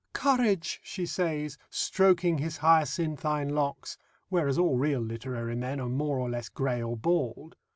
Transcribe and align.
"Courage," 0.13 0.79
she 0.83 1.05
says, 1.05 1.59
stroking 1.69 2.39
his 2.39 2.57
hyacinthine 2.57 3.49
locks 3.49 3.99
(whereas 4.29 4.57
all 4.57 4.75
real 4.79 4.99
literary 5.01 5.55
men 5.55 5.79
are 5.79 5.89
more 5.89 6.17
or 6.19 6.27
less 6.31 6.49
grey 6.49 6.81
or 6.81 6.97
bald). 6.97 7.55